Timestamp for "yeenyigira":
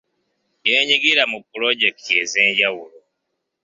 0.69-1.23